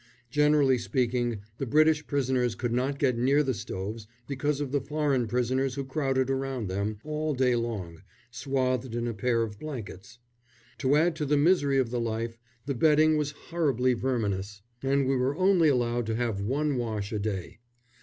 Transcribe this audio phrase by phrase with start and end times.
[0.31, 5.27] Generally speaking, the British prisoners could not get near the stoves because of the foreign
[5.27, 8.01] prisoners who crowded around them, all day long,
[8.31, 10.17] swathed in a pair of blankets.
[10.79, 15.15] To add to the misery of the life, the bedding was horribly verminous, and we
[15.15, 17.59] were only allowed to have one wash a day.